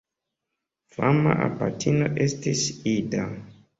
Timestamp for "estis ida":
2.25-3.29